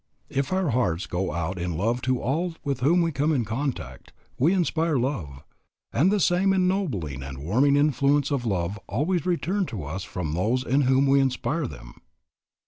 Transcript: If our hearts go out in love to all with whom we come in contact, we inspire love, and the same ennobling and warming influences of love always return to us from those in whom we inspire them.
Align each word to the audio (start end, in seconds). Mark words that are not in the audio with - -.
If 0.31 0.51
our 0.51 0.71
hearts 0.71 1.05
go 1.05 1.31
out 1.31 1.59
in 1.59 1.77
love 1.77 2.01
to 2.09 2.19
all 2.19 2.55
with 2.63 2.79
whom 2.79 3.03
we 3.03 3.11
come 3.11 3.31
in 3.31 3.45
contact, 3.45 4.11
we 4.39 4.51
inspire 4.51 4.97
love, 4.97 5.43
and 5.93 6.11
the 6.11 6.19
same 6.19 6.53
ennobling 6.53 7.21
and 7.21 7.37
warming 7.37 7.75
influences 7.75 8.31
of 8.31 8.43
love 8.43 8.79
always 8.87 9.27
return 9.27 9.67
to 9.67 9.83
us 9.83 10.03
from 10.03 10.33
those 10.33 10.63
in 10.63 10.81
whom 10.81 11.05
we 11.05 11.19
inspire 11.19 11.67
them. 11.67 12.01